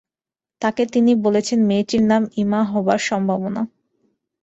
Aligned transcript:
তাঁকে 0.61 0.83
তিনি 0.93 1.11
বলেছেন, 1.25 1.59
মেয়েটির 1.65 2.03
নাম 2.03 2.23
ইমা 2.35 2.61
হবার 2.71 2.99
সম্ভাবনা। 3.09 3.61